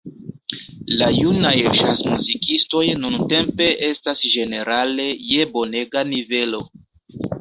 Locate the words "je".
5.35-5.49